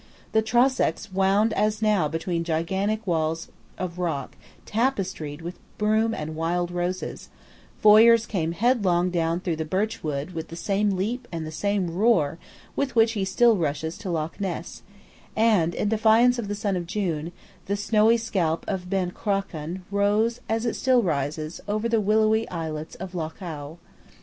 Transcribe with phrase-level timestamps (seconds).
[0.31, 4.35] The Trosachs wound as now between gigantic walls of rock
[4.65, 7.29] tapestried with broom and wild roses:
[7.77, 12.39] Foyers came headlong down through the birchwood with the same leap and the same roar
[12.75, 14.81] with which he still rushes to Loch Ness;
[15.35, 17.31] and, in defiance of the sun of June,
[17.67, 22.95] the snowy scalp of Ben Cruachan rose, as it still rises, over the willowy islets
[22.95, 23.75] of Loch Awe.